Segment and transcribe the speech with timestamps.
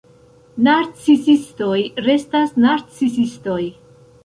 [0.67, 3.61] Narcisistoj restas narcisistoj.